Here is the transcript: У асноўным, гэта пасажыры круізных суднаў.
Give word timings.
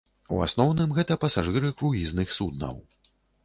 У 0.35 0.37
асноўным, 0.45 0.95
гэта 0.97 1.19
пасажыры 1.25 1.73
круізных 1.81 2.37
суднаў. 2.41 2.85